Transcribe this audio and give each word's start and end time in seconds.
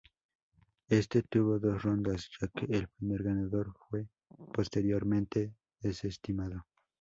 Este 0.89 1.21
tuvo 1.21 1.59
dos 1.59 1.83
rondas 1.83 2.27
ya 2.41 2.47
que 2.47 2.65
el 2.65 2.87
primer 2.87 3.21
ganador 3.21 3.71
fue 3.87 4.07
posteriormente 4.51 5.53
desestimado. 5.79 6.65